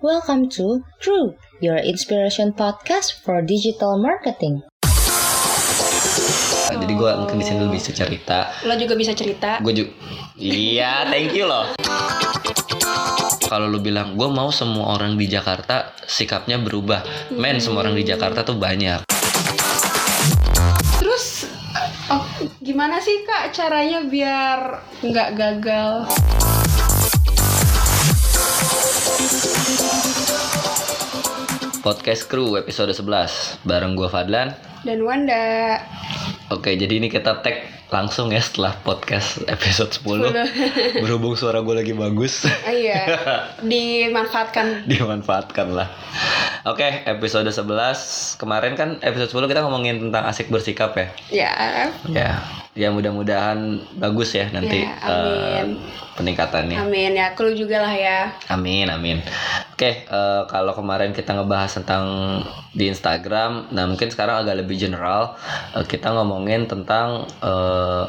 [0.00, 4.64] Welcome to True, your inspiration podcast for digital marketing.
[6.72, 8.48] Jadi gue mungkin di sini lebih bisa cerita.
[8.64, 9.60] Lo juga bisa cerita.
[9.60, 9.92] Gue juga.
[10.40, 11.76] Iya, thank you loh.
[13.44, 17.04] Kalau lu bilang gue mau semua orang di Jakarta sikapnya berubah,
[17.36, 19.04] men semua orang di Jakarta tuh banyak.
[20.96, 21.44] Terus
[22.08, 22.24] oh,
[22.64, 26.08] gimana sih kak caranya biar nggak gagal?
[31.80, 34.52] Podcast Crew episode 11 bareng gue Fadlan.
[34.84, 35.80] Dan Wanda.
[36.52, 37.56] Oke, jadi ini kita tag
[37.88, 40.28] langsung ya setelah podcast episode 10.
[41.04, 42.44] Berhubung suara gue lagi bagus.
[42.44, 43.00] Ah, iya.
[43.72, 44.84] Dimanfaatkan.
[44.84, 45.88] Dimanfaatkan lah.
[46.68, 48.36] Oke, episode 11.
[48.36, 51.08] Kemarin kan episode 10 kita ngomongin tentang asik bersikap ya.
[51.32, 51.52] Ya.
[52.12, 52.30] Ya,
[52.70, 53.58] ya mudah-mudahan
[53.98, 55.10] bagus ya nanti Ya, amin.
[55.10, 55.64] eh,
[56.14, 56.76] peningkatannya.
[56.78, 57.34] Amin ya.
[57.34, 58.30] Aku juga lah ya.
[58.46, 59.18] Amin, amin.
[59.74, 62.04] Oke, eh, kalau kemarin kita ngebahas tentang
[62.70, 65.34] di Instagram, nah mungkin sekarang agak lebih general.
[65.74, 68.04] Eh, kita ngomongin tentang eh,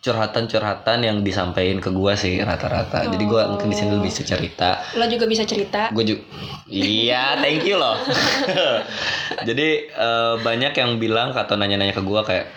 [0.00, 3.04] curhatan-curhatan yang disampaikan ke gua sih rata-rata.
[3.06, 4.80] Jadi gua mungkin di sini lebih bisa cerita.
[4.96, 5.92] Lo juga bisa cerita.
[5.92, 6.24] Gue juga
[6.64, 8.00] Iya, thank you loh.
[9.48, 12.48] Jadi eh, banyak yang bilang atau nanya-nanya ke gua kayak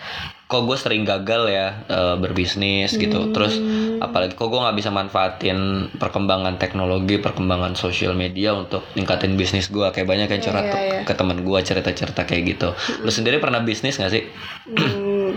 [0.44, 3.30] kok gue sering gagal ya eh, berbisnis gitu.
[3.30, 3.56] Terus
[3.96, 5.58] apalagi kok gue nggak bisa manfaatin
[5.92, 10.80] perkembangan teknologi, perkembangan sosial media untuk ningkatin bisnis gua Kayak banyak yang curhat Iya, tuh
[10.82, 11.00] iya.
[11.02, 12.68] ke teman gua cerita-cerita kayak gitu.
[13.00, 14.28] Lu sendiri pernah bisnis gak sih?
[14.68, 15.32] Hmm,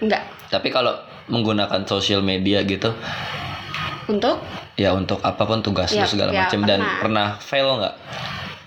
[0.00, 0.24] enggak.
[0.48, 0.96] Tapi kalau
[1.26, 2.94] menggunakan sosial media gitu,
[4.06, 4.38] Untuk
[4.74, 7.28] ya untuk apa pun tugas lu Ya, segala ya, macam dan pernah.
[7.38, 7.94] fail nggak?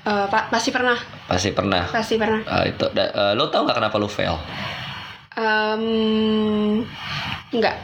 [0.02, 1.00] eh, Pak pasti pernah.
[1.26, 1.84] Pasti pernah.
[1.88, 2.42] Pasti pernah.
[2.44, 4.36] Ah, itu da- eh, lo tau nggak kenapa lo fail?
[5.40, 6.84] Em,
[7.56, 7.76] enggak.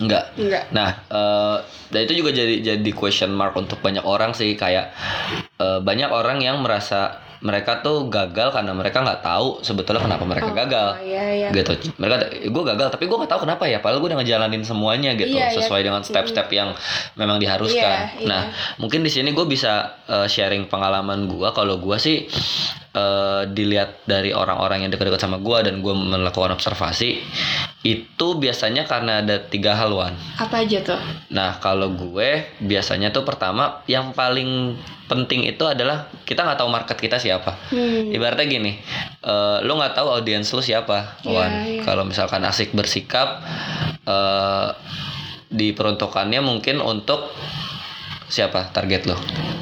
[0.00, 0.24] Enggak.
[0.36, 0.64] Enggak.
[0.76, 1.56] Nah, eh,
[1.88, 4.92] dan itu juga jadi jadi question mark untuk banyak orang sih kayak
[5.56, 10.52] eh, banyak orang yang merasa mereka tuh gagal karena mereka nggak tahu sebetulnya kenapa mereka
[10.52, 10.88] gagal.
[10.92, 11.48] Oh, iya, iya.
[11.56, 15.16] gitu mereka gue gagal tapi gue nggak tahu kenapa ya padahal gue udah ngejalanin semuanya
[15.16, 15.56] gitu Iya, iya.
[15.56, 16.76] sesuai dengan step-step yang
[17.16, 18.28] memang diharuskan Iya, iya.
[18.28, 18.42] nah
[18.76, 22.28] mungkin di sini gue bisa eh, sharing pengalaman gue kalau gue sih
[22.94, 27.22] eh, dilihat dari orang-orang yang dekat-dekat sama gue dan gue melakukan observasi
[27.80, 31.00] itu biasanya karena ada tiga hal Wan Apa aja tuh?
[31.32, 34.76] Nah, kalau gue biasanya tuh pertama yang paling
[35.10, 37.58] penting itu adalah kita nggak tahu market kita siapa.
[37.74, 38.14] Hmm.
[38.14, 38.78] Ibaratnya gini,
[39.26, 41.50] eh, lo nggak tahu audiens lo siapa, Wan.
[41.66, 41.82] iya.
[41.82, 43.42] Kalau misalkan asik bersikap,
[44.06, 44.68] eh,
[45.50, 47.26] diperuntukannya mungkin untuk
[48.30, 49.18] siapa target lo.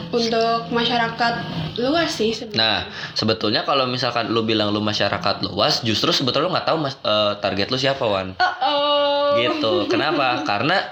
[0.09, 1.35] Untuk masyarakat
[1.81, 2.61] luas sih sebenarnya.
[2.61, 2.79] Nah,
[3.17, 7.33] sebetulnya kalau misalkan lo bilang lo masyarakat luas, justru sebetulnya lo nggak tahu mas- eh,
[7.41, 8.37] target lo siapa, Wan.
[8.39, 9.37] Oh.
[9.37, 10.89] gitu kenapa karena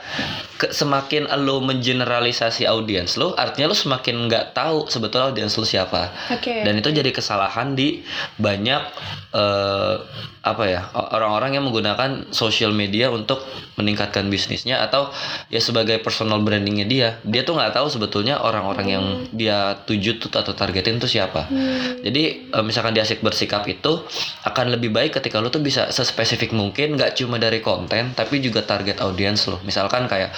[0.57, 6.11] ke- semakin lo mengeneralisasi audiens lo artinya lo semakin nggak tahu sebetulnya audiens lo siapa
[6.33, 6.65] Oke.
[6.65, 8.01] dan itu jadi kesalahan di
[8.37, 8.83] banyak
[9.33, 9.95] eh,
[10.47, 13.43] apa ya orang-orang yang menggunakan social media untuk
[13.75, 15.11] meningkatkan bisnisnya atau
[15.51, 20.31] ya sebagai personal brandingnya dia dia tuh nggak tahu sebetulnya orang-orang yang dia tuju tuh
[20.33, 22.03] atau targetin tuh siapa Hmm.
[22.03, 24.03] jadi eh, misalkan dia asik bersikap itu
[24.43, 28.63] akan lebih baik ketika lu tuh bisa sespesifik mungkin nggak cuma dari konten tapi juga
[28.63, 29.59] target audiens lo.
[29.63, 30.33] Misalkan kayak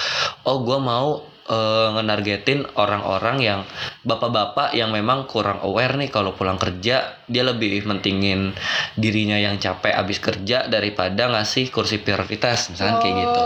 [0.44, 1.08] oh gua mau
[1.48, 3.60] eh, ngenargetin orang-orang yang
[4.04, 8.52] bapak-bapak yang memang kurang aware nih kalau pulang kerja dia lebih mentingin
[8.96, 13.42] dirinya yang capek abis kerja daripada ngasih kursi prioritas misalkan kayak gitu.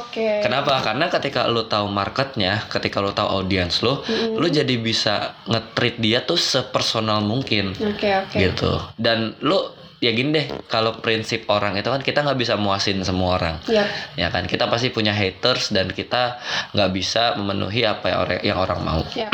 [0.00, 0.42] Oke.
[0.42, 0.82] Kenapa?
[0.82, 4.02] Karena ketika lu tahu marketnya, ketika lu tahu audiens lu,
[4.34, 8.34] lu jadi bisa nge-treat dia tuh sepersonal mungkin Oke oke.
[8.34, 8.82] gitu.
[8.98, 13.36] Dan lu ya gini deh, kalau prinsip orang itu kan kita nggak bisa muasin semua
[13.36, 13.56] orang.
[13.68, 13.88] Yap.
[14.16, 16.40] Ya kan, kita pasti punya haters dan kita
[16.72, 19.02] nggak bisa memenuhi apa yang orang yang orang mau.
[19.12, 19.30] Yap.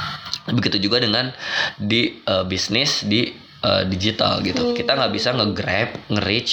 [0.56, 1.36] Begitu juga dengan
[1.76, 3.28] di eh, bisnis di
[3.60, 4.72] eh, digital gitu.
[4.72, 6.52] Kita nggak bisa nge-grab, nge-reach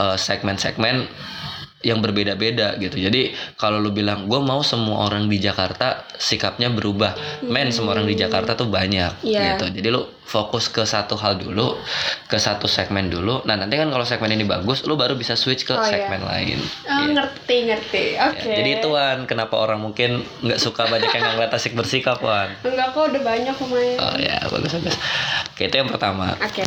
[0.00, 1.04] eh, segmen-segmen
[1.86, 2.98] yang berbeda-beda gitu.
[2.98, 7.14] Jadi kalau lu bilang gue mau semua orang di Jakarta sikapnya berubah,
[7.46, 9.54] men semua orang di Jakarta tuh banyak Iya.
[9.54, 9.70] gitu.
[9.70, 11.78] Jadi lu fokus ke satu hal dulu,
[12.26, 13.46] ke satu segmen dulu.
[13.46, 15.86] Nah nanti kan kalau segmen ini bagus, lu baru bisa switch ke Oh, iya.
[16.02, 16.58] segmen lain.
[16.58, 17.14] Oh, Iya.
[17.14, 18.04] ngerti ngerti.
[18.18, 18.50] Ya, Oke.
[18.50, 22.50] Jadi itu Wan, kenapa orang mungkin nggak suka banyak yang ngeliat asik bersikap Wan?
[22.60, 23.96] Enggak kok udah banyak lumayan.
[24.02, 24.96] Oh ya bagus bagus.
[25.54, 26.34] Oke itu yang pertama.
[26.36, 26.66] Oke.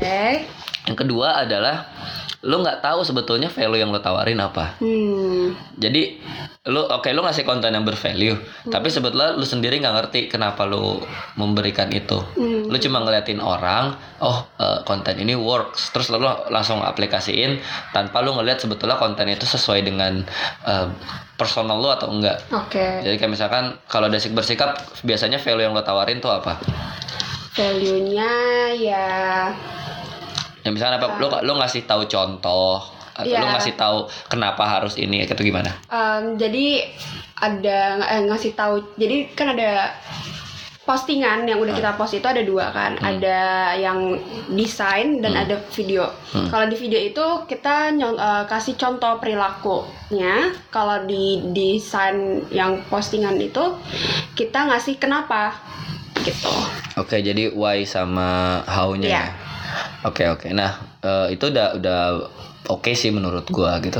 [0.88, 1.92] Yang kedua adalah
[2.40, 4.80] lu nggak tahu sebetulnya value yang lu tawarin apa.
[4.80, 5.52] Hmm.
[5.76, 6.24] Jadi
[6.72, 8.40] lu oke lu ngasih konten yang bervalue,
[8.72, 11.04] tapi sebetulnya lu sendiri nggak ngerti kenapa lu
[11.36, 12.16] memberikan itu.
[12.40, 12.72] Hmm.
[12.72, 13.92] Lu cuma ngeliatin orang,
[14.24, 17.60] oh eh, konten ini works, terus lalu langsung aplikasiin
[17.92, 20.24] tanpa lu ngeliat sebetulnya konten itu sesuai dengan
[20.64, 20.88] eh,
[21.36, 22.40] personal lu atau enggak.
[22.56, 23.04] Oke.
[23.04, 26.56] Jadi kayak misalkan kalau dasik bersikap biasanya value yang lo tawarin tuh apa?
[27.60, 28.32] value-nya
[28.80, 29.08] ya
[30.70, 31.18] Ya misalnya apa?
[31.18, 32.78] Lo lo ngasih tahu contoh
[33.18, 33.98] atau lo ngasih tahu
[34.30, 35.74] kenapa harus ini atau gimana?
[35.90, 36.86] em, jadi
[37.42, 39.98] ada eh, ngasih tahu jadi kan ada
[40.86, 42.98] postingan yang udah kita post itu ada dua kan.
[42.98, 44.18] Ada yang
[44.54, 46.10] desain dan ada video.
[46.34, 50.54] Kalau di video itu kita eh, kasih contoh perilakunya.
[50.70, 53.74] Kalau di desain yang postingan itu
[54.38, 55.54] kita ngasih kenapa
[56.26, 56.52] gitu.
[57.00, 59.24] Oke, jadi why sama how-nya Iya.
[59.24, 59.49] ya.
[60.08, 60.48] Oke, oke.
[60.56, 62.00] Nah, eh, itu udah udah
[62.70, 63.98] oke sih menurut gua gitu.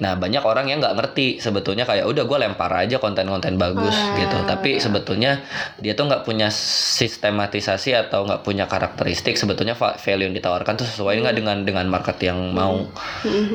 [0.00, 4.16] Nah, banyak orang yang nggak ngerti sebetulnya kayak udah gua lempar aja konten-konten bagus Ah,
[4.16, 4.36] gitu.
[4.48, 5.44] Tapi sebetulnya
[5.76, 10.88] dia tuh nggak punya sistematisasi atau nggak punya karakteristik sebetulnya va- value yang ditawarkan tuh
[10.88, 12.88] sesuai nggak dengan dengan market yang mau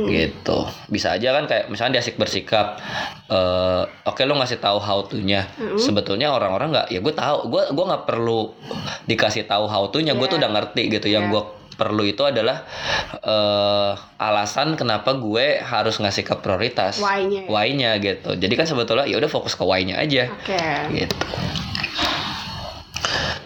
[0.05, 0.69] gitu.
[0.87, 2.77] Bisa aja kan kayak misalnya dia asik bersikap
[3.25, 5.49] eh oke lo ngasih tahu how to-nya.
[5.75, 8.53] Sebetulnya orang-orang nggak ya gue tahu gue gua nggak perlu
[9.05, 10.45] dikasih tahu how to-nya gue tuh Yeah.
[10.45, 11.33] udah ngerti gitu yang Yeah.
[11.33, 11.43] gue
[11.75, 12.63] perlu itu adalah
[13.21, 16.99] eh alasan kenapa gue harus ngasih ke prioritas.
[16.99, 17.47] Why-nya.
[17.51, 18.35] why-nya gitu.
[18.35, 20.31] Jadi kan sebetulnya ya udah fokus ke why-nya aja.
[20.31, 20.59] Oke.
[20.95, 21.15] Gitu.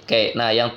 [0.05, 0.73] Oke nah yang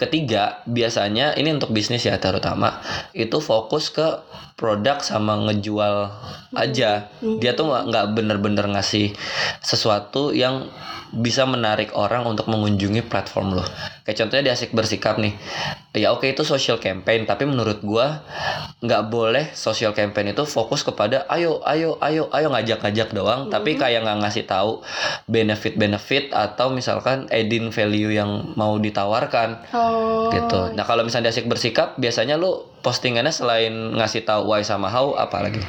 [0.00, 2.80] ketiga biasanya ini untuk bisnis ya terutama
[3.12, 4.24] itu fokus ke
[4.60, 6.12] produk sama ngejual
[6.52, 7.08] aja.
[7.40, 9.16] Dia tuh nggak bener-bener ngasih
[9.64, 10.68] sesuatu yang
[11.10, 13.66] bisa menarik orang untuk mengunjungi platform lo.
[14.06, 15.34] Kayak contohnya dia asik bersikap nih.
[15.98, 18.22] Ya oke itu social campaign tapi menurut gua
[18.78, 24.06] nggak boleh social campaign itu fokus kepada ayo ayo ayo ayo ngajak-ngajak doang tapi kayak
[24.06, 24.86] nggak ngasih tahu
[25.26, 29.66] benefit-benefit atau misalkan adding value yang mau ditawarkan.
[29.74, 30.30] Oh.
[30.30, 30.78] Gitu.
[30.78, 35.12] Nah kalau misalnya dia asik bersikap, biasanya lu postingannya selain ngasih tahu why sama how,
[35.14, 35.62] apa lagi?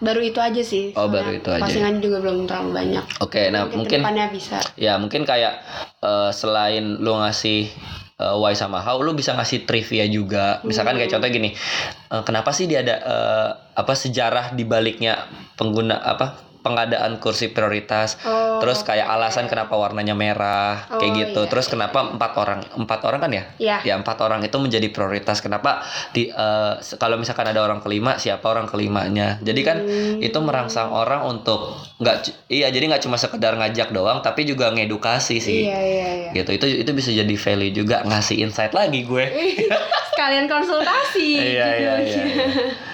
[0.00, 1.60] baru itu aja sih Oh, baru itu aja.
[1.60, 4.00] postingannya juga belum terlalu banyak Oke, nah mungkin
[4.32, 5.60] bisa ya mungkin kayak
[6.00, 7.68] eh, selain lu ngasih
[8.16, 10.64] eh, why sama how, lu bisa ngasih trivia juga.
[10.64, 11.52] Misalkan kayak contoh gini,
[12.08, 15.20] eh, kenapa sih dia ada eh, apa sejarah di baliknya
[15.60, 18.20] pengguna apa pengadaan kursi prioritas.
[18.22, 21.40] Oh, terus kayak alasan kenapa warnanya merah kayak Oh, gitu.
[21.40, 21.48] iya.
[21.48, 23.44] terus kenapa empat orang empat orang kan ya?
[23.56, 23.76] Iya.
[23.82, 25.40] ya empat orang itu menjadi prioritas.
[25.40, 25.80] Kenapa
[26.10, 26.28] di
[26.78, 29.40] se- kalau misalkan ada orang kelima siapa orang kelimanya?
[29.40, 30.20] Jadi kan Hmm.
[30.20, 32.16] itu merangsang orang untuk nggak
[32.46, 35.64] iya jadi nggak cuma sekedar ngajak doang tapi juga ngedukasi sih.
[35.64, 36.30] Iya iya iya.
[36.34, 36.50] Gitu.
[36.54, 39.24] Itu itu bisa jadi value juga ngasih insight lagi gue.
[40.10, 42.44] Sekalian konsultasi iya iya iya iya.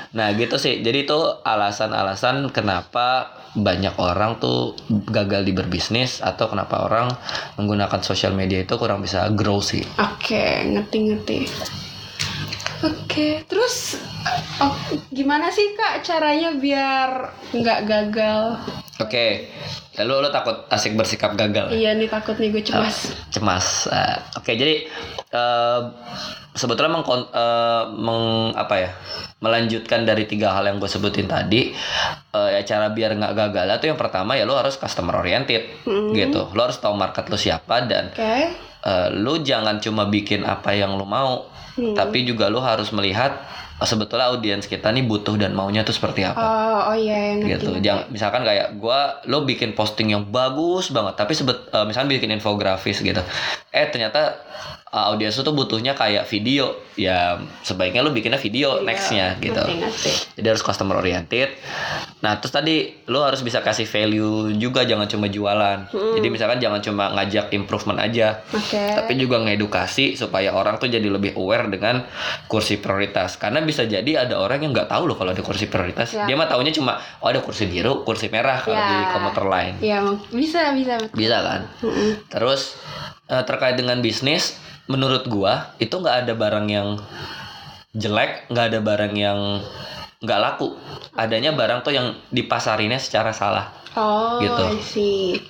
[0.08, 0.80] nah gitu sih.
[0.80, 4.76] Jadi itu alasan-alasan kenapa banyak orang tuh
[5.08, 7.08] gagal di berbisnis atau kenapa orang
[7.56, 11.48] menggunakan sosial media itu kurang bisa grow sih Oke, ngerti-ngerti.
[12.84, 13.96] Oke, terus
[14.60, 14.76] oh,
[15.08, 18.60] gimana sih kak caranya biar nggak gagal?
[18.96, 19.52] Oke,
[19.94, 21.68] lalu lo takut asik bersikap gagal?
[21.68, 23.12] Iya nih takut nih gue cemas.
[23.28, 23.84] Cemas.
[23.86, 24.88] Eh, Oke, jadi
[25.28, 25.80] eh,
[26.50, 28.22] sebetulnya mengkon- eh, meng
[28.52, 28.90] apa ya?
[29.36, 31.76] Melanjutkan dari tiga hal yang gue sebutin tadi,
[32.32, 35.84] eh, ya cara biar nggak gagal itu yang pertama ya lo harus customer oriented,
[36.14, 36.48] gitu.
[36.50, 38.48] Lo harus tahu market lo siapa dan Oke.
[38.82, 41.92] eh, lu jangan cuma bikin apa yang lu mau, Hmm.
[41.92, 43.36] tapi juga lu harus melihat
[43.78, 47.52] sebetulnya audiens kita nih butuh dan maunya tuh seperti apa Oh, oh iya yang ngerti.
[47.60, 47.70] gitu.
[47.82, 52.32] Jangan misalkan kayak gua lo bikin posting yang bagus banget tapi sebet eh, misalkan bikin
[52.32, 53.20] infografis gitu.
[53.70, 54.40] Eh ternyata
[54.96, 56.72] eh, audiens tuh butuhnya kayak video.
[56.96, 59.52] Ya sebaiknya lu bikinnya video Iya, nextnya gitu.
[59.52, 60.10] Ngerti, ngerti.
[60.34, 61.52] Jadi harus customer oriented.
[62.18, 65.92] Nah, terus tadi lu harus bisa kasih value juga jangan cuma jualan.
[65.92, 66.14] Hmm.
[66.16, 68.78] Jadi misalkan jangan cuma ngajak improvement aja Oke.
[68.94, 72.06] tapi juga ngedukasi supaya orang tuh jadi lebih aware dengan
[72.46, 76.08] kursi prioritas karena bisa jadi ada orang yang nggak tahu loh kalau ada kursi prioritas
[76.08, 76.24] Ya.
[76.24, 78.86] dia mah taunya cuma oh ada kursi biru kursi merah kalau Ya.
[78.86, 80.94] di komuter lain mau- bisa bisa.
[80.96, 81.12] betul.
[81.12, 82.10] bisa kan Mm-mm.
[82.28, 82.78] terus
[83.26, 84.56] eh, terkait dengan bisnis
[84.86, 86.88] menurut gua itu nggak ada barang yang
[87.92, 89.38] jelek nggak ada barang yang
[90.20, 90.76] nggak laku
[91.16, 94.64] adanya barang tuh yang dipasarinnya secara salah Oh, Gitu.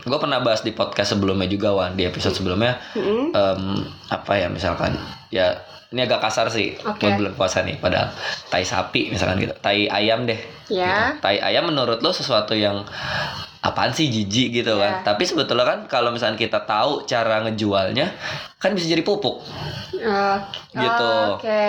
[0.06, 3.34] Gue pernah bahas di podcast sebelumnya juga wan di episode sebelumnya Mm-mm.
[3.34, 3.62] em,
[4.06, 4.94] apa ya misalkan
[5.34, 5.58] ya
[5.90, 8.14] ini agak kasar sih buat bulan puasa nih padahal
[8.46, 10.38] tai sapi misalkan gitu tai ayam deh
[10.70, 11.18] Ya.
[11.18, 11.26] Gitu.
[11.26, 12.86] tai ayam menurut lo sesuatu yang
[13.66, 15.04] apaan sih jijik gitu kan Ya.
[15.04, 18.14] tapi sebetulnya kan kalau misalkan kita tahu cara ngejualnya
[18.56, 19.42] kan bisa jadi pupuk
[19.98, 20.36] Oh,
[20.70, 21.12] Gitu.
[21.34, 21.64] Oke.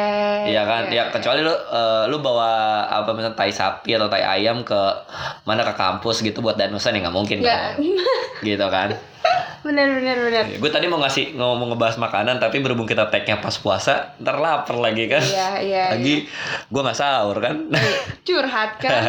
[0.46, 2.52] Iya kan, ya kecuali lu eh, lu bawa
[2.86, 4.78] apa misalnya tai sapi atau tai ayam ke
[5.42, 7.80] mana ke kampus gitu buat danusan ya nggak mungkin Nggak.
[7.80, 7.98] dong.
[8.44, 8.90] gitu kan.
[9.68, 10.44] bener bener bener.
[10.64, 14.80] Gue tadi mau ngasih ngomong ngebahas makanan tapi berhubung kita tag-nya pas puasa, ntar lapar
[14.80, 15.20] lagi kan.
[15.20, 15.84] Iya iya.
[15.92, 16.24] Lagi
[16.72, 17.68] gue nggak sahur kan.
[18.24, 18.92] curhat kan.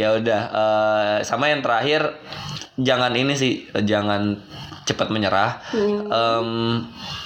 [0.00, 2.20] ya udah eh, sama yang terakhir
[2.76, 4.36] jangan ini sih jangan
[4.84, 5.64] cepat menyerah.
[5.72, 6.12] Hmm.
[6.12, 7.21] Bi-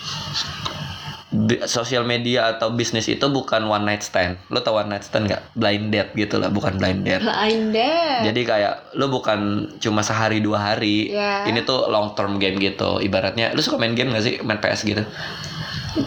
[1.66, 4.40] sosial media atau bisnis itu bukan one night stand.
[4.48, 5.42] Lo tau one night stand nggak?
[5.52, 7.22] Blind date gitu lah, bukan blind date.
[7.24, 8.24] Anda.
[8.24, 11.12] Jadi kayak lu bukan cuma sehari dua hari.
[11.12, 11.44] Ya.
[11.44, 12.98] Ini tuh long term game gitu.
[12.98, 14.40] Ibaratnya lu suka main game gak sih?
[14.40, 15.02] Main PS gitu.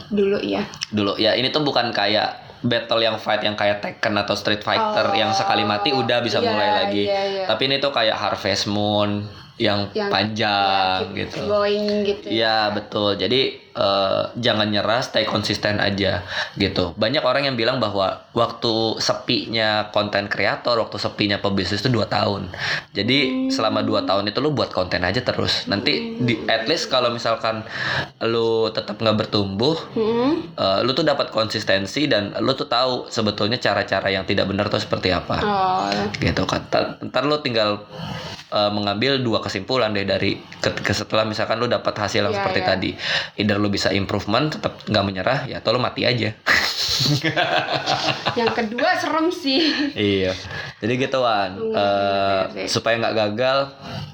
[0.09, 0.65] Dulu ya.
[0.93, 5.11] Dulu ya ini tuh bukan kayak battle yang fight yang kayak Tekken atau Street Fighter
[5.11, 7.03] Oh, yang sekali mati udah bisa iya, mulai lagi.
[7.07, 7.43] iya, iya.
[7.47, 9.23] Tapi ini tuh kayak Harvest Moon
[9.59, 11.37] yang, Yang panjang ya, gitu.
[11.45, 12.25] Going gitu.
[12.31, 13.19] Iya betul.
[13.19, 16.23] Jadi eh, jangan nyerah, stay konsisten aja
[16.55, 16.95] gitu.
[16.95, 22.47] Banyak orang yang bilang bahwa waktu sepinya konten kreator, waktu sepinya pebisnis itu dua tahun.
[22.91, 25.67] Jadi selama dua tahun itu lu buat konten aja terus.
[25.67, 27.63] Nanti di at least kalau misalkan
[28.23, 30.43] lu tetap nggak bertumbuh, Hmm.
[30.55, 34.79] eh, lu tuh dapat konsistensi dan lu tuh tahu sebetulnya cara-cara yang tidak benar tuh
[34.79, 35.87] seperti apa Oh.
[36.15, 37.83] gitu kan ntar, ntar lu tinggal
[38.49, 42.59] uh, mengambil dua kesimpulan deh dari ketika setelah misalkan lu dapat hasil yang Iya, seperti
[42.59, 42.67] iya.
[42.67, 42.91] tadi
[43.37, 46.29] either lu bisa improvement tetap nggak menyerah ya atau lu mati aja
[48.35, 49.61] Yang kedua serem sih.
[49.93, 50.33] iya
[50.77, 52.67] jadi gitu Wan Hmm, Uh, iya.
[52.67, 53.57] supaya nggak gagal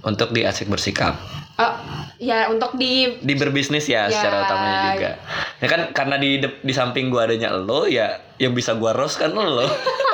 [0.01, 1.15] untuk di asik bersikap
[1.55, 1.71] Oh,
[2.17, 4.11] ya untuk di di berbisnis ya, Ya.
[4.11, 5.11] secara utamanya juga
[5.55, 9.31] ya kan karena di di samping gua adanya lo ya yang bisa gua roast kan
[9.31, 9.63] lo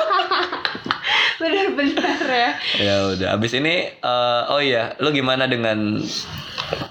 [1.78, 2.50] benar-benar ya.
[2.78, 6.00] ya udah abis ini uh, oh iya lo gimana dengan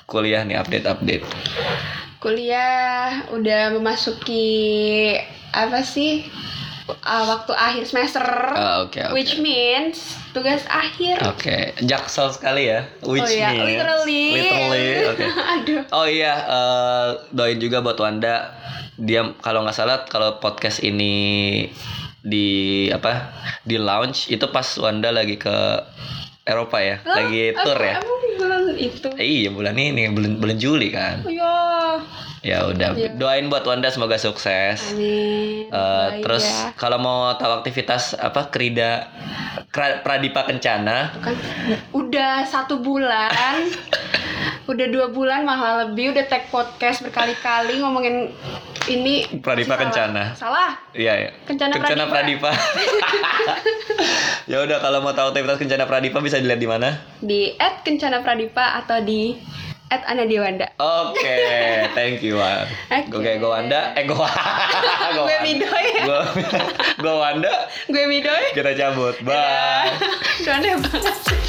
[0.06, 1.26] kuliah nih update update
[2.22, 5.18] Kuliah udah memasuki
[5.50, 6.30] apa sih?
[7.02, 8.22] Ah, waktu akhir semester.
[8.54, 9.18] Ah, oke, oke.
[9.18, 11.18] Which means tugas akhir.
[11.26, 12.86] Oke, jaksel sekali ya.
[13.02, 14.26] Which oh ya, means- literally.
[14.38, 15.26] Literally, oke.
[15.58, 15.82] Aduh.
[15.90, 18.54] Oh iya, eh, doain juga buat Wanda.
[19.02, 21.66] Dia kalau nggak salah kalau podcast ini
[22.22, 22.48] di
[22.88, 25.56] apa di launch itu pas Wanda lagi ke
[26.42, 27.96] Eropa ya, lagi Apa- tour ya.
[27.98, 29.08] Apa bulan itu?
[29.14, 31.22] Eh, iya bulan ini bulan bulan Juli kan.
[31.22, 31.54] Oh, ya.
[32.42, 33.14] Ya udah, Iya.
[33.22, 34.82] doain buat Wanda semoga sukses.
[34.90, 35.70] Amin.
[35.70, 36.74] Baik terus ya.
[36.74, 39.06] kalau mau tahu aktivitas apa Krida
[40.02, 41.38] Pradipa Kencana kan
[41.94, 43.70] udah satu bulan
[44.72, 48.34] udah dua bulan malah lebih udah tag podcast berkali-kali ngomongin
[48.90, 49.84] ini Pradipa Salah.
[49.86, 50.24] Kencana.
[50.34, 51.30] salah Iya ya.
[51.46, 52.50] Kencana Pradipa.
[54.52, 56.90] ya udah kalau mau tahu aktivitas Kencana Pradipa bisa dilihat di mana?
[57.22, 59.38] di at kencana pradipa atau di
[59.92, 61.40] at Ana Dewanda Oke,
[61.98, 62.66] thank you Wan.
[62.90, 63.12] Oke.
[63.12, 64.16] Gue kayak gue Wanda, eh gue
[65.14, 65.86] Gue Midoy.
[66.08, 66.22] Gue
[66.98, 67.54] gue Wanda,
[67.92, 69.16] gue Midoy kita cabut.
[69.22, 69.92] Bye.
[70.48, 71.41] Aneh banget